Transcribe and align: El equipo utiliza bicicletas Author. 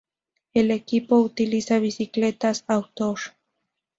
El 0.55 0.71
equipo 0.71 1.17
utiliza 1.19 1.77
bicicletas 1.77 2.65
Author. 2.67 3.19